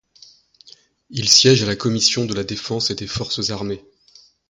[1.11, 3.85] Il siège à la commission de la défense et des forces armées.